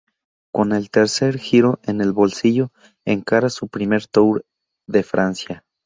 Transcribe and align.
Con 0.51 0.71
el 0.71 0.89
tercer 0.89 1.37
Giro 1.37 1.79
en 1.83 2.01
el 2.01 2.11
bolsillo, 2.11 2.71
encara 3.05 3.51
su 3.51 3.67
primer 3.67 4.07
Tour 4.07 4.43
de 4.87 5.03
Francia. 5.03 5.63